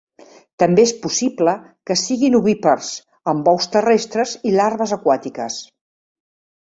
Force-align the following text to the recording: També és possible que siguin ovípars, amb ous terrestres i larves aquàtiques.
També 0.61 0.85
és 0.87 0.93
possible 1.03 1.53
que 1.89 1.97
siguin 2.03 2.37
ovípars, 2.39 2.89
amb 3.35 3.51
ous 3.55 3.69
terrestres 3.77 4.35
i 4.53 4.55
larves 4.57 4.99
aquàtiques. 4.99 5.61